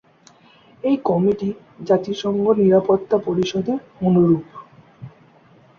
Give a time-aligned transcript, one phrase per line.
[0.83, 1.49] এই কমিটি
[1.83, 3.77] জাতিসংঘ নিরাপত্তা পরিষদের
[4.01, 4.45] অনুরূপ।